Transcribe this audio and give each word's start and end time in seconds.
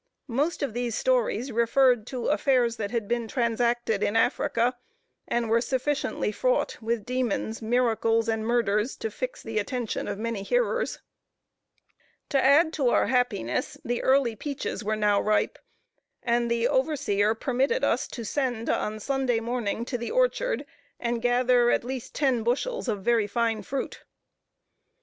Most 0.33 0.63
of 0.63 0.73
these 0.73 0.95
stories 0.95 1.51
referred 1.51 2.07
to 2.07 2.29
affairs 2.29 2.77
that 2.77 2.89
had 2.89 3.07
been 3.07 3.27
transacted 3.27 4.01
in 4.01 4.15
Africa, 4.15 4.75
and 5.27 5.47
were 5.47 5.61
sufficiently 5.61 6.31
fraught 6.31 6.81
with 6.81 7.05
demons, 7.05 7.61
miracles, 7.61 8.27
and 8.27 8.43
murders, 8.43 8.95
to 8.95 9.11
fix 9.11 9.43
the 9.43 9.59
attention 9.59 10.07
of 10.07 10.17
many 10.17 10.41
hearers. 10.41 11.01
To 12.29 12.43
add 12.43 12.73
to 12.73 12.89
our 12.89 13.05
happiness, 13.05 13.77
the 13.85 14.01
early 14.01 14.35
peaches 14.35 14.83
were 14.83 14.95
now 14.95 15.21
ripe, 15.21 15.59
and 16.23 16.49
the 16.49 16.67
overseer 16.67 17.35
permitted 17.35 17.83
us 17.83 18.07
to 18.07 18.25
send, 18.25 18.71
on 18.71 18.99
Sunday 18.99 19.39
morning, 19.39 19.85
to 19.85 19.99
the 19.99 20.09
orchard, 20.09 20.65
and 20.99 21.21
gather 21.21 21.69
at 21.69 21.83
least 21.83 22.15
ten 22.15 22.41
bushels 22.41 22.87
of 22.87 23.03
very 23.05 23.27
fine 23.27 23.61
fruit. 23.61 24.03